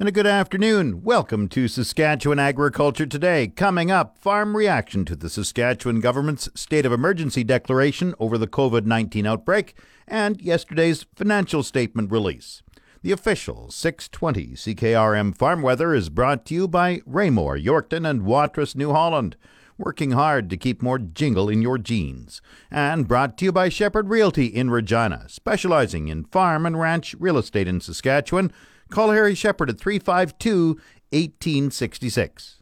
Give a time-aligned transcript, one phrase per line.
[0.00, 1.02] And a good afternoon.
[1.02, 3.48] Welcome to Saskatchewan Agriculture Today.
[3.48, 8.86] Coming up, farm reaction to the Saskatchewan government's state of emergency declaration over the COVID
[8.86, 9.76] 19 outbreak
[10.08, 12.62] and yesterday's financial statement release.
[13.02, 18.74] The official 620 CKRM farm weather is brought to you by Raymore, Yorkton, and Watrous,
[18.74, 19.36] New Holland.
[19.76, 22.40] Working hard to keep more jingle in your jeans.
[22.70, 27.36] And brought to you by Shepherd Realty in Regina, specializing in farm and ranch real
[27.36, 28.50] estate in Saskatchewan
[28.90, 30.80] Call Harry Shepherd at 352
[31.10, 32.56] 1866.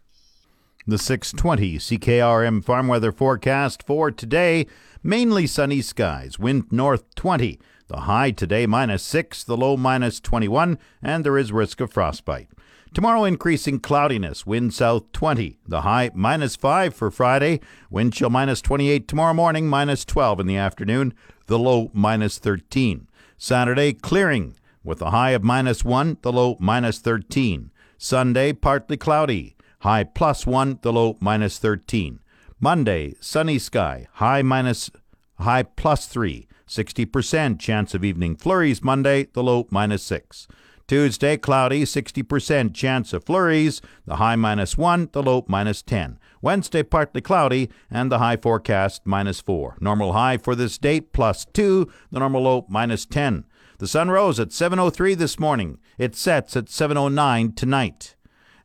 [0.87, 4.67] The 620 CKRM farm weather forecast for today
[5.03, 7.59] mainly sunny skies, wind north 20.
[7.89, 12.49] The high today minus 6, the low minus 21, and there is risk of frostbite.
[12.93, 15.59] Tomorrow, increasing cloudiness, wind south 20.
[15.67, 20.47] The high minus 5 for Friday, wind chill minus 28 tomorrow morning, minus 12 in
[20.47, 21.15] the afternoon,
[21.47, 23.09] the low minus 13.
[23.39, 24.55] Saturday, clearing,
[24.89, 27.71] with a high of minus 1, the low minus 13.
[27.99, 32.21] Sunday, partly cloudy, high plus 1, the low minus 13.
[32.59, 34.91] Monday, sunny sky, high minus
[35.39, 36.49] high plus 3.
[36.67, 40.49] 60% chance of evening flurries Monday, the low minus 6.
[40.87, 46.19] Tuesday, cloudy, 60% chance of flurries, the high minus 1, the low minus 10.
[46.41, 49.77] Wednesday, partly cloudy, and the high forecast minus 4.
[49.81, 53.45] Normal high for this date plus 2, the normal low minus 10.
[53.79, 55.79] The sun rose at 7.03 this morning.
[55.99, 58.17] It sets at 7.09 tonight.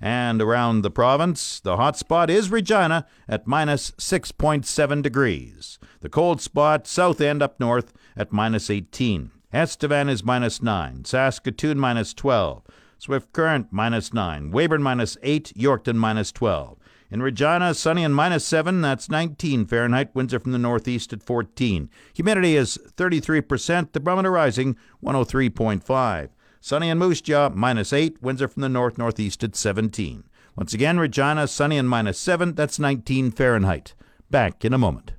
[0.01, 5.77] And around the province, the hot spot is Regina at minus 6.7 degrees.
[6.01, 9.29] The cold spot, south end up north, at minus 18.
[9.53, 11.05] Estevan is minus 9.
[11.05, 12.63] Saskatoon minus 12.
[12.97, 14.49] Swift Current minus 9.
[14.49, 15.53] Weyburn minus 8.
[15.55, 16.79] Yorkton minus 12.
[17.13, 20.15] In Regina, sunny and minus 7, that's 19 Fahrenheit.
[20.15, 21.87] Winds are from the northeast at 14.
[22.15, 23.91] Humidity is 33%.
[23.91, 26.29] The barometer rising 103.5.
[26.59, 28.19] Sunny and Moose Jaw, minus 8.
[28.23, 30.23] Winds are from the north northeast at 17.
[30.55, 33.93] Once again, Regina, sunny and minus 7, that's 19 Fahrenheit.
[34.31, 35.11] Back in a moment.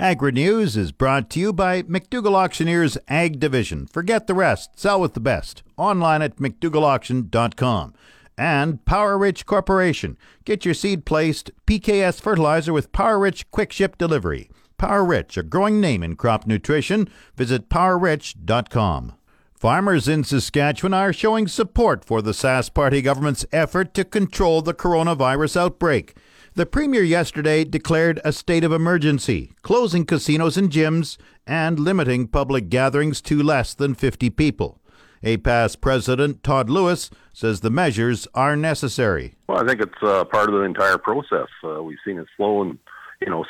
[0.00, 3.86] Agri News is brought to you by McDougall Auctioneers Ag Division.
[3.86, 5.62] Forget the rest, sell with the best.
[5.76, 7.92] Online at McDougallAuction.com
[8.36, 10.16] and Power Rich Corporation.
[10.44, 14.50] Get your seed placed PKS fertilizer with Power Rich Quick Ship Delivery.
[14.78, 17.08] Power Rich, a growing name in crop nutrition.
[17.36, 19.14] Visit powerrich.com.
[19.54, 24.74] Farmers in Saskatchewan are showing support for the Sask Party government's effort to control the
[24.74, 26.16] coronavirus outbreak.
[26.54, 31.16] The Premier yesterday declared a state of emergency, closing casinos and gyms
[31.46, 34.80] and limiting public gatherings to less than 50 people.
[35.24, 39.34] APAS President Todd Lewis says the measures are necessary.
[39.48, 41.48] Well, I think it's uh, part of the entire process.
[41.62, 42.78] Uh, we've seen a slow and,
[43.22, 43.44] you know,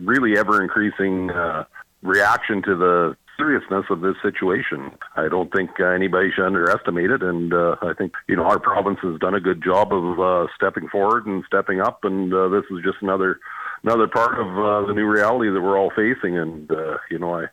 [0.00, 1.64] really ever increasing uh,
[2.02, 4.92] reaction to the seriousness of this situation.
[5.16, 8.98] I don't think anybody should underestimate it, and uh, I think you know our province
[9.02, 12.64] has done a good job of uh, stepping forward and stepping up, and uh, this
[12.70, 13.38] is just another
[13.84, 16.38] another part of uh, the new reality that we're all facing.
[16.38, 17.44] And uh, you know, I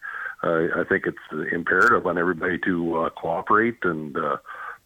[0.44, 4.38] I think it's imperative on everybody to uh, cooperate and uh,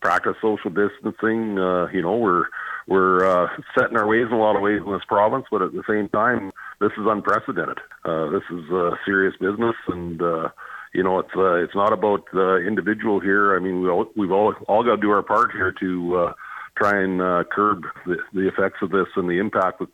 [0.01, 1.57] practice social distancing.
[1.57, 2.45] Uh, you know, we're
[2.87, 5.73] we're uh, setting our ways in a lot of ways in this province, but at
[5.73, 7.79] the same time, this is unprecedented.
[8.05, 10.49] Uh, this is uh, serious business, and uh,
[10.93, 13.55] you know, it's uh, it's not about the individual here.
[13.55, 16.33] I mean, we all, we've all all got to do our part here to uh,
[16.77, 19.89] try and uh, curb the, the effects of this and the impact that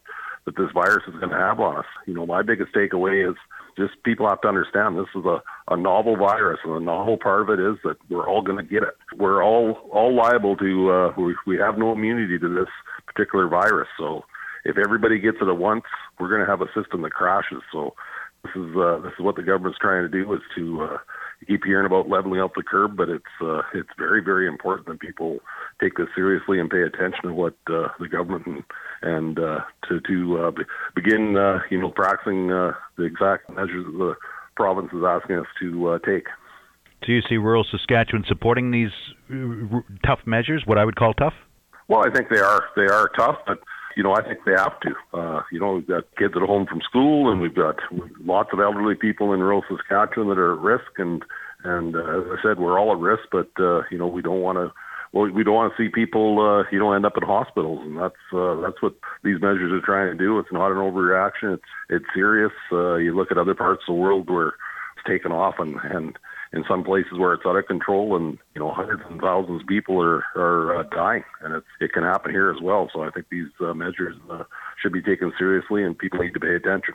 [0.45, 1.85] that this virus is going to have on us.
[2.05, 3.37] You know, my biggest takeaway is
[3.77, 7.41] just people have to understand this is a, a novel virus, and the novel part
[7.41, 8.95] of it is that we're all going to get it.
[9.17, 10.91] We're all all liable to.
[10.91, 12.69] Uh, we, we have no immunity to this
[13.07, 14.23] particular virus, so
[14.65, 15.83] if everybody gets it at once,
[16.19, 17.61] we're going to have a system that crashes.
[17.71, 17.95] So
[18.43, 20.97] this is uh, this is what the government's trying to do is to uh,
[21.43, 24.99] keep hearing about leveling out the curb, but it's uh, it's very very important that
[24.99, 25.39] people
[25.81, 28.63] take this seriously and pay attention to what uh, the government and,
[29.01, 30.51] and uh, to to uh,
[30.95, 34.15] begin uh, you know practicing uh, the exact measures that the
[34.55, 36.27] province is asking us to uh, take.
[37.05, 38.91] Do you see rural Saskatchewan supporting these
[39.31, 40.63] uh, r- tough measures?
[40.65, 41.33] What I would call tough.
[41.87, 43.59] Well, I think they are they are tough, but
[43.95, 44.95] you know I think they have to.
[45.13, 47.77] Uh, you know, we've got kids at home from school, and we've got
[48.23, 51.23] lots of elderly people in rural Saskatchewan that are at risk, and
[51.63, 54.41] and uh, as I said, we're all at risk, but uh, you know we don't
[54.41, 54.71] want to
[55.13, 57.97] well, we don't want to see people, uh, you know, end up in hospitals, and
[57.97, 60.39] that's uh, that's what these measures are trying to do.
[60.39, 61.53] It's not an overreaction.
[61.53, 62.51] It's it's serious.
[62.71, 64.55] Uh, you look at other parts of the world where
[64.97, 66.17] it's taken off, and and
[66.53, 69.67] in some places where it's out of control, and you know, hundreds and thousands of
[69.67, 72.89] people are are uh, dying, and it's it can happen here as well.
[72.93, 74.43] So I think these uh, measures uh,
[74.81, 76.93] should be taken seriously, and people need to pay attention.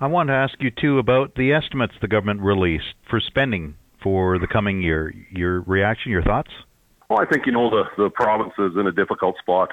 [0.00, 4.38] I want to ask you too about the estimates the government released for spending for
[4.38, 5.12] the coming year.
[5.30, 6.50] Your reaction, your thoughts?
[7.10, 9.70] Well, I think you know the the province is in a difficult spot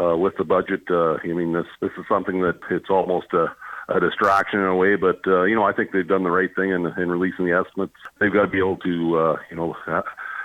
[0.00, 0.82] uh, with the budget.
[0.90, 3.46] Uh, I mean, this this is something that it's almost a,
[3.88, 6.50] a distraction in a way, but uh, you know, I think they've done the right
[6.54, 7.94] thing in, in releasing the estimates.
[8.20, 9.74] They've got to be able to, uh, you know.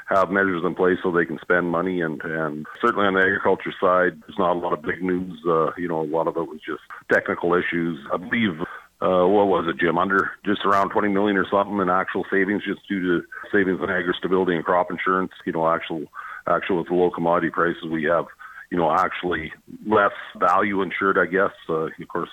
[0.09, 3.73] Have measures in place so they can spend money and and certainly on the agriculture
[3.81, 6.45] side there's not a lot of big news uh you know a lot of it
[6.45, 6.81] was just
[7.11, 8.59] technical issues i believe
[9.03, 9.97] uh, what was it, Jim?
[9.97, 13.89] Under just around 20 million or something in actual savings, just due to savings in
[13.89, 15.33] agri stability and crop insurance.
[15.45, 16.05] You know, actual,
[16.47, 18.25] actual with the low commodity prices, we have,
[18.71, 19.51] you know, actually
[19.85, 21.51] less value insured, I guess.
[21.67, 22.29] Uh, of course,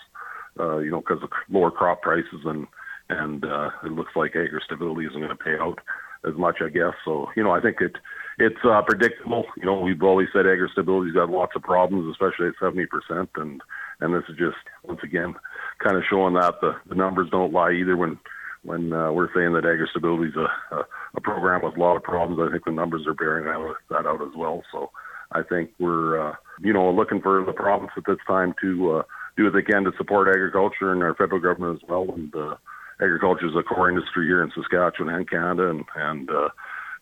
[0.61, 2.67] uh, you know, because of lower crop prices and
[3.09, 5.81] and uh, it looks like agri stability isn't going to pay out
[6.25, 6.95] as much, I guess.
[7.05, 7.97] So, you know, I think it
[8.39, 9.45] it's uh, predictable.
[9.57, 13.31] You know, we've always said agri stability's got lots of problems, especially at 70 percent,
[13.37, 13.61] and
[14.01, 15.35] and this is just once again
[15.83, 18.19] kind of showing that the, the numbers don't lie either when
[18.63, 20.87] when uh, we're saying that agri stability is a, a,
[21.17, 22.41] a program with a lot of problems.
[22.41, 24.63] I think the numbers are bearing that, that out as well.
[24.71, 24.91] So
[25.33, 29.03] I think we're uh, you know looking for the province at this time to uh,
[29.41, 32.07] do what they can to support agriculture and our federal government as well.
[32.15, 32.57] And uh,
[33.01, 36.49] agriculture is a core industry here in Saskatchewan and Canada, and and uh,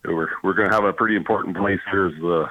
[0.04, 2.46] we're we're going to have a pretty important place here as uh,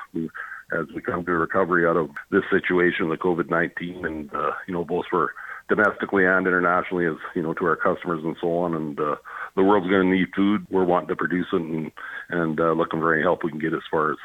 [0.77, 4.73] as we come to recovery out of this situation, the COVID nineteen, and uh, you
[4.73, 5.33] know both for
[5.69, 8.75] domestically and internationally as you know to our customers and so on.
[8.75, 9.15] And uh,
[9.55, 10.67] the world's going to need food.
[10.69, 11.91] We're wanting to produce it and
[12.29, 14.17] and uh, looking for any help we can get as far as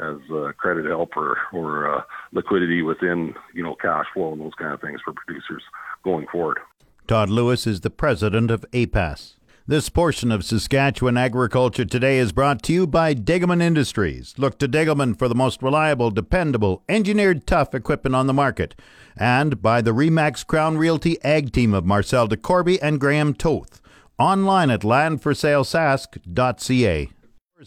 [0.00, 2.02] as uh, credit help or or uh,
[2.32, 5.62] liquidity within you know cash flow and those kind of things for producers
[6.04, 6.58] going forward
[7.06, 12.62] Todd Lewis is the president of APAS this portion of Saskatchewan Agriculture Today is brought
[12.62, 14.32] to you by Degelman Industries.
[14.38, 18.74] Look to Degelman for the most reliable, dependable, engineered tough equipment on the market.
[19.14, 23.82] And by the Remax Crown Realty Ag Team of Marcel DeCorby and Graham Toth.
[24.18, 27.10] Online at landforsalesask.ca.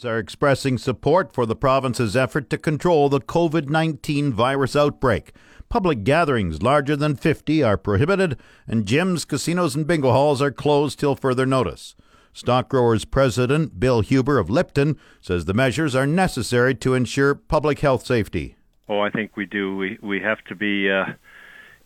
[0.06, 5.34] Are expressing support for the province's effort to control the COVID 19 virus outbreak.
[5.68, 10.98] Public gatherings larger than 50 are prohibited, and gyms, casinos, and bingo halls are closed
[10.98, 11.94] till further notice.
[12.32, 17.80] Stock Growers President Bill Huber of Lipton says the measures are necessary to ensure public
[17.80, 18.56] health safety.
[18.88, 19.76] Oh, I think we do.
[19.76, 21.14] We we have to be, uh,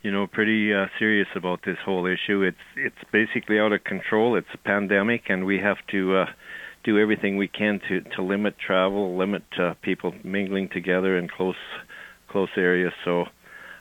[0.04, 2.44] you know, pretty uh, serious about this whole issue.
[2.44, 4.36] It's it's basically out of control.
[4.36, 6.26] It's a pandemic, and we have to uh,
[6.86, 11.56] do everything we can to to limit travel, limit uh, people mingling together in close
[12.30, 12.94] close areas.
[13.04, 13.26] So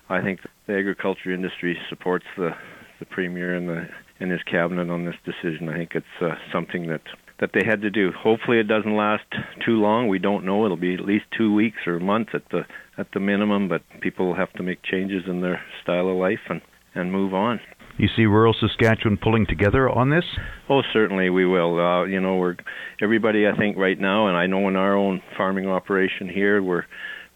[0.09, 2.51] I think the agriculture industry supports the
[2.99, 3.89] the premier and the
[4.21, 5.69] and his cabinet on this decision.
[5.69, 7.03] I think it's uh, something that
[7.41, 8.13] that they had to do.
[8.13, 9.25] Hopefully, it doesn't last
[9.65, 10.09] too long.
[10.09, 10.65] We don't know.
[10.65, 12.63] It'll be at least two weeks or a month at the
[12.97, 13.69] at the minimum.
[13.69, 16.61] But people will have to make changes in their style of life and
[16.95, 17.61] and move on.
[17.97, 20.25] You see rural Saskatchewan pulling together on this?
[20.69, 21.79] Oh, certainly we will.
[21.79, 22.57] Uh, you know, we're
[23.01, 23.47] everybody.
[23.47, 26.85] I think right now, and I know in our own farming operation here, we're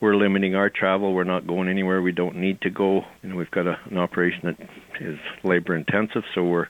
[0.01, 1.15] we're limiting our travel.
[1.15, 3.03] We're not going anywhere we don't need to go.
[3.23, 4.69] You know, we've got a, an operation that
[5.01, 6.67] is labor intensive, so we're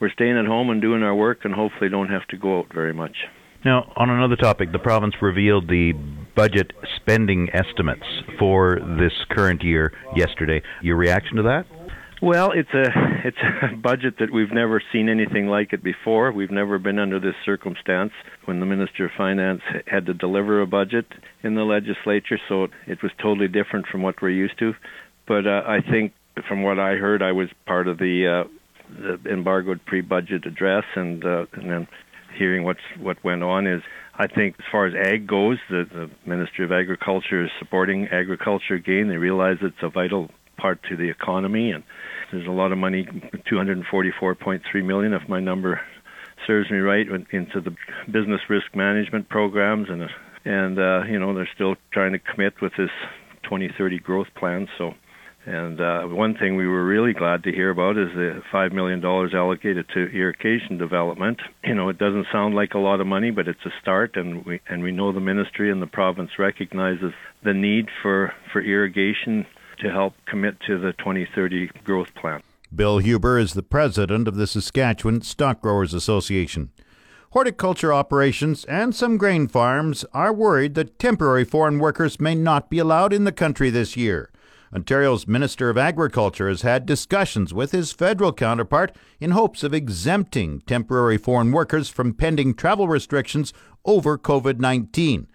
[0.00, 2.66] we're staying at home and doing our work, and hopefully don't have to go out
[2.72, 3.16] very much.
[3.64, 5.92] Now, on another topic, the province revealed the
[6.34, 8.02] budget spending estimates
[8.38, 10.62] for this current year yesterday.
[10.80, 11.66] Your reaction to that?
[12.22, 12.86] Well, it's a
[13.24, 13.36] it's
[13.72, 16.30] a budget that we've never seen anything like it before.
[16.30, 18.12] We've never been under this circumstance
[18.44, 21.06] when the Minister of Finance had to deliver a budget
[21.42, 24.72] in the legislature, so it was totally different from what we're used to.
[25.26, 26.12] But uh, I think,
[26.46, 28.48] from what I heard, I was part of the, uh,
[28.88, 31.88] the embargoed pre-budget address, and uh, and then
[32.38, 33.82] hearing what's what went on is
[34.14, 38.74] I think as far as ag goes, the, the Ministry of Agriculture is supporting agriculture
[38.74, 39.08] again.
[39.08, 41.84] They realize it's a vital part to the economy and
[42.32, 43.06] there's a lot of money,
[43.50, 45.80] 244.3 million, if my number
[46.46, 47.76] serves me right, into the
[48.10, 50.08] business risk management programs, and
[50.44, 52.90] and uh, you know they're still trying to commit with this
[53.44, 54.66] 2030 growth plan.
[54.78, 54.94] So,
[55.44, 59.00] and uh, one thing we were really glad to hear about is the five million
[59.00, 61.38] dollars allocated to irrigation development.
[61.64, 64.44] You know, it doesn't sound like a lot of money, but it's a start, and
[64.46, 67.12] we and we know the ministry and the province recognizes
[67.44, 69.46] the need for for irrigation
[69.82, 72.42] to help commit to the 2030 growth plan.
[72.74, 76.70] Bill Huber is the president of the Saskatchewan Stock Growers Association.
[77.32, 82.78] Horticulture operations and some grain farms are worried that temporary foreign workers may not be
[82.78, 84.30] allowed in the country this year.
[84.74, 90.60] Ontario's Minister of Agriculture has had discussions with his federal counterpart in hopes of exempting
[90.62, 93.52] temporary foreign workers from pending travel restrictions
[93.84, 95.26] over COVID 19.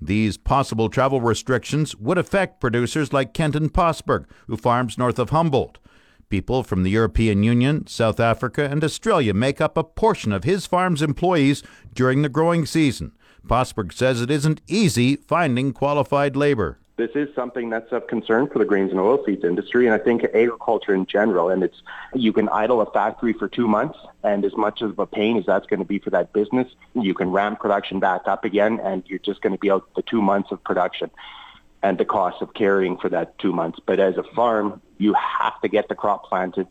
[0.00, 5.78] These possible travel restrictions would affect producers like Kenton Posberg, who farms north of Humboldt.
[6.28, 10.66] People from the European Union, South Africa, and Australia make up a portion of his
[10.66, 11.62] farm's employees
[11.94, 13.12] during the growing season.
[13.46, 18.58] Posberg says it isn't easy finding qualified labor this is something that's of concern for
[18.58, 21.50] the grains and oilseeds industry, and I think agriculture in general.
[21.50, 21.82] And it's
[22.14, 25.44] you can idle a factory for two months, and as much of a pain as
[25.44, 29.02] that's going to be for that business, you can ramp production back up again, and
[29.06, 31.10] you're just going to be out the two months of production
[31.82, 33.78] and the cost of carrying for that two months.
[33.84, 36.66] But as a farm, you have to get the crop planted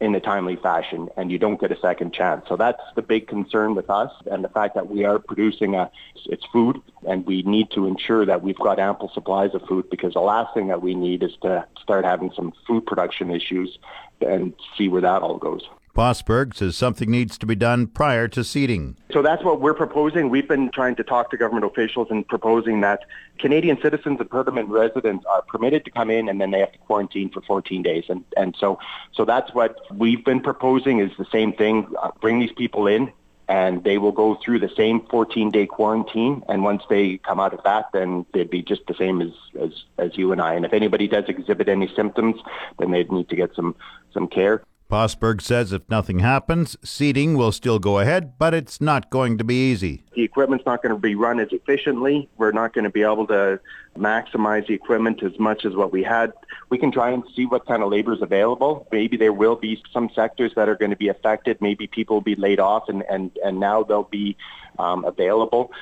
[0.00, 2.44] in a timely fashion and you don't get a second chance.
[2.48, 5.90] So that's the big concern with us and the fact that we are producing a,
[6.26, 10.12] it's food and we need to ensure that we've got ample supplies of food because
[10.12, 13.78] the last thing that we need is to start having some food production issues
[14.20, 15.62] and see where that all goes.
[15.96, 18.98] Posberg says something needs to be done prior to seeding.
[19.10, 20.28] So that's what we're proposing.
[20.28, 23.06] We've been trying to talk to government officials and proposing that
[23.38, 26.78] Canadian citizens and permanent residents are permitted to come in and then they have to
[26.80, 28.04] quarantine for 14 days.
[28.10, 28.78] And, and so,
[29.14, 31.86] so that's what we've been proposing is the same thing.
[31.98, 33.10] Uh, bring these people in
[33.48, 36.42] and they will go through the same 14 day quarantine.
[36.46, 39.70] And once they come out of that, then they'd be just the same as, as,
[39.96, 40.52] as you and I.
[40.52, 42.38] And if anybody does exhibit any symptoms,
[42.78, 43.74] then they'd need to get some,
[44.12, 44.62] some care.
[44.88, 49.44] Posberg says if nothing happens, seeding will still go ahead, but it's not going to
[49.44, 50.04] be easy.
[50.14, 52.28] The equipment's not going to be run as efficiently.
[52.36, 53.58] We're not going to be able to
[53.98, 56.32] maximize the equipment as much as what we had.
[56.70, 58.86] We can try and see what kind of labor is available.
[58.92, 61.60] Maybe there will be some sectors that are going to be affected.
[61.60, 64.36] Maybe people will be laid off and, and, and now they'll be
[64.78, 65.72] um, available.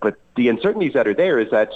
[0.00, 1.72] But the uncertainties that are there is that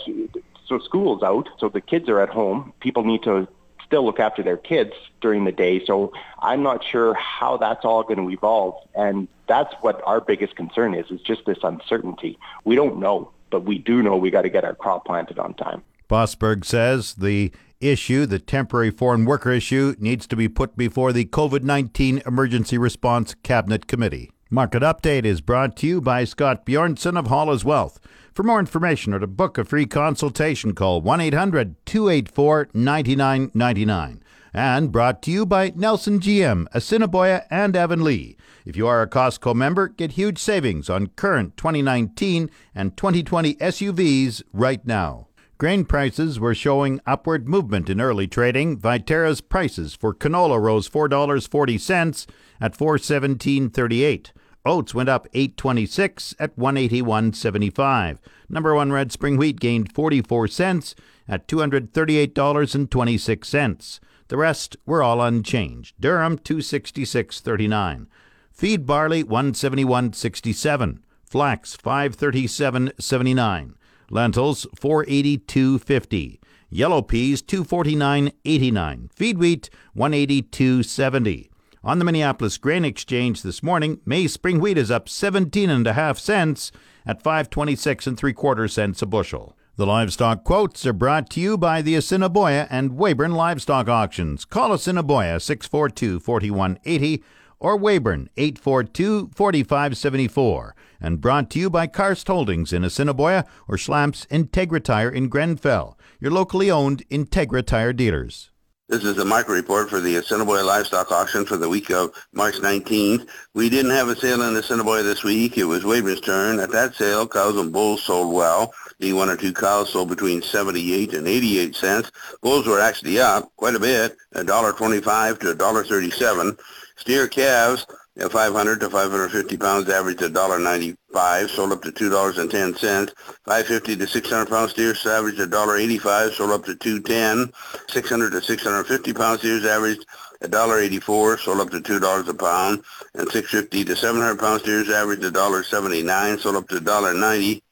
[0.67, 2.73] so school's out, so the kids are at home.
[2.81, 3.49] People need to
[3.91, 5.85] still look after their kids during the day.
[5.85, 8.77] So I'm not sure how that's all going to evolve.
[8.95, 12.39] And that's what our biggest concern is, is just this uncertainty.
[12.65, 15.55] We don't know, but we do know we got to get our crop planted on
[15.55, 15.83] time.
[16.09, 21.25] Posberg says the issue, the temporary foreign worker issue, needs to be put before the
[21.25, 24.31] COVID 19 Emergency Response Cabinet Committee.
[24.53, 28.01] Market Update is brought to you by Scott Bjornson of Hall's Wealth.
[28.35, 34.21] For more information or to book a free consultation, call 1 800 284 9999.
[34.53, 38.37] And brought to you by Nelson GM, Assiniboia, and Avonlea.
[38.65, 44.43] If you are a Costco member, get huge savings on current 2019 and 2020 SUVs
[44.53, 45.29] right now.
[45.59, 48.79] Grain prices were showing upward movement in early trading.
[48.79, 52.27] Viterra's prices for canola rose $4.40
[52.61, 54.31] at 417.38.
[54.67, 58.19] Oats went up 826 at 181.75.
[58.49, 60.95] Number 1 red spring wheat gained 44 cents
[61.27, 64.01] at $238.26.
[64.29, 65.97] The rest were all unchanged.
[66.01, 68.07] Durum 266.39.
[68.53, 70.99] Feed barley 171.67.
[71.25, 73.75] Flax 537.79.
[74.11, 76.39] Lentils 482.50.
[76.69, 79.13] Yellow peas 249.89.
[79.15, 81.50] Feed wheat 182.70.
[81.83, 85.95] On the Minneapolis Grain Exchange this morning, maize spring wheat is up 17 and a
[85.95, 86.71] half cents
[87.07, 89.57] at 526 and three quarter cents a bushel.
[89.77, 94.45] The livestock quotes are brought to you by the Assiniboia and Weyburn Livestock Auctions.
[94.45, 97.25] Call Assiniboia 642 4180
[97.59, 100.75] or Weyburn 842 4574.
[101.01, 105.99] And brought to you by Karst Holdings in Assiniboia or Schlamps Integra Tire in Grenfell,
[106.21, 108.50] your locally owned Integra Tire dealers.
[108.91, 112.57] This is a micro report for the Assiniboia Livestock Auction for the week of March
[112.57, 113.29] 19th.
[113.55, 115.57] We didn't have a sale in Assiniboia this week.
[115.57, 116.59] It was Weyburn's turn.
[116.59, 118.75] At that sale, cows and bulls sold well.
[118.99, 122.11] The one or two cows sold between 78 and 88 cents.
[122.43, 126.59] Bulls were actually up quite a bit, $1.25 to $1.37.
[126.97, 127.87] Steer calves
[128.17, 133.11] you 500 to 550 pounds averaged $1.95, sold up to $2.10.
[133.45, 137.53] 550 to 600 pound steers averaged $1.85, sold up to 2.10.
[137.89, 140.05] 600 to 650 pound steers averaged
[140.43, 142.83] $1.84, sold up to $2 a pound.
[143.15, 147.63] And 650 to 700 pound steers averaged $1.79, sold up to $1.90.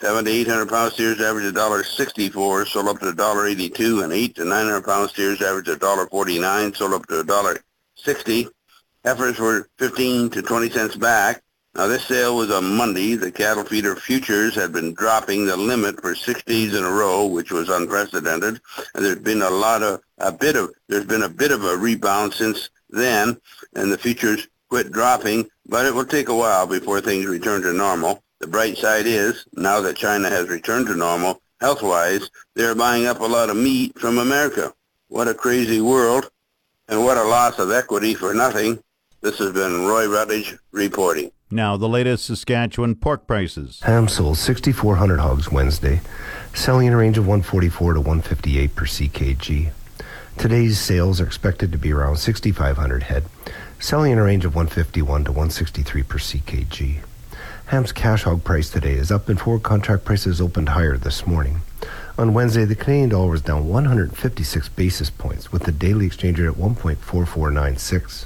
[0.00, 4.04] 7 to 800 pound steers averaged $1.64, sold up to $1.82.
[4.04, 8.50] And 8 to 900 pound steers averaged $1.49, sold up to $1.60.
[9.04, 11.42] Heifers were 15 to 20 cents back.
[11.74, 13.14] Now this sale was on Monday.
[13.14, 17.26] The cattle feeder futures had been dropping the limit for six days in a row,
[17.26, 18.60] which was unprecedented.
[18.94, 21.76] And there's been a lot of a bit of there's been a bit of a
[21.76, 23.40] rebound since then,
[23.74, 27.72] and the futures quit dropping but it will take a while before things return to
[27.72, 28.22] normal.
[28.40, 33.20] The bright side is, now that China has returned to normal, health-wise, they're buying up
[33.20, 34.74] a lot of meat from America.
[35.08, 36.30] What a crazy world,
[36.88, 38.82] and what a loss of equity for nothing.
[39.22, 41.30] This has been Roy Rutledge reporting.
[41.50, 43.80] Now, the latest Saskatchewan pork prices.
[43.82, 46.00] Ham sold 6,400 hogs Wednesday,
[46.54, 49.72] selling in a range of 144 to 158 per ckg.
[50.38, 53.24] Today's sales are expected to be around 6,500 head,
[53.78, 57.00] selling in a range of 151 to 163 per ckg.
[57.66, 61.60] Ham's cash hog price today is up and forward contract prices opened higher this morning.
[62.16, 66.48] On Wednesday, the Canadian dollar was down 156 basis points, with the daily exchange rate
[66.48, 68.24] at 1.4496.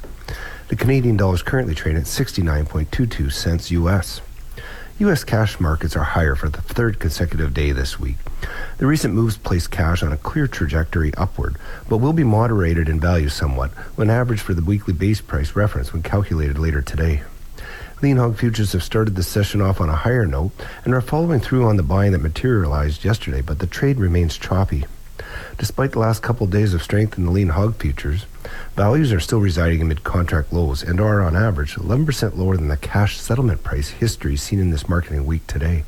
[0.69, 4.23] The Canadian dollar is currently trading at 69.22 cents US.
[4.99, 5.23] U.S.
[5.23, 8.17] cash markets are higher for the third consecutive day this week.
[8.79, 11.57] The recent moves place cash on a clear trajectory upward,
[11.87, 15.93] but will be moderated in value somewhat when averaged for the weekly base price reference
[15.93, 17.25] when calculated later today.
[18.01, 20.53] Lean hog futures have started the session off on a higher note
[20.87, 24.87] and are following through on the buying that materialized yesterday, but the trade remains choppy.
[25.59, 28.27] Despite the last couple of days of strength in the lean hog futures,
[28.75, 32.77] values are still residing amid contract lows and are, on average, 11% lower than the
[32.77, 35.85] cash settlement price history seen in this marketing week today.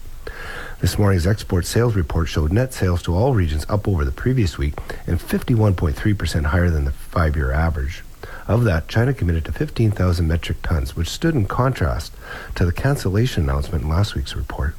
[0.80, 4.56] This morning's export sales report showed net sales to all regions up over the previous
[4.56, 4.74] week
[5.06, 8.04] and 51.3% higher than the five year average.
[8.46, 12.12] Of that, China committed to 15,000 metric tons, which stood in contrast
[12.54, 14.76] to the cancellation announcement in last week's report.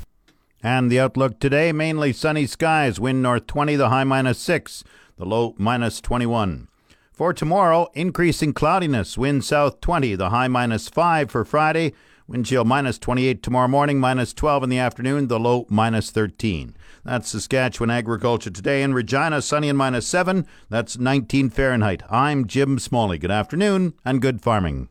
[0.68, 4.84] And the outlook today mainly sunny skies, wind north 20, the high minus 6,
[5.16, 6.68] the low minus 21.
[7.14, 11.94] For tomorrow, increasing cloudiness, wind south 20, the high minus 5 for Friday,
[12.28, 16.76] wind chill minus 28 tomorrow morning, minus 12 in the afternoon, the low minus 13.
[17.06, 18.84] That's Saskatchewan agriculture today.
[18.84, 22.04] In Regina, sunny and minus 7, that's 19 Fahrenheit.
[22.12, 23.18] I'm Jim Smalley.
[23.18, 24.90] Good afternoon and good farming.